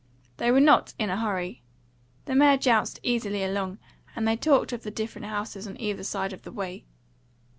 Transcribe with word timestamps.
They 0.37 0.49
were 0.49 0.59
not 0.59 0.95
in 0.97 1.11
a 1.11 1.17
hurry. 1.19 1.61
The 2.25 2.33
mare 2.33 2.57
jounced 2.57 2.99
easily 3.03 3.43
along, 3.43 3.77
and 4.15 4.27
they 4.27 4.35
talked 4.35 4.73
of 4.73 4.81
the 4.81 4.89
different 4.89 5.27
houses 5.27 5.67
on 5.67 5.79
either 5.79 6.03
side 6.03 6.33
of 6.33 6.41
the 6.41 6.51
way. 6.51 6.85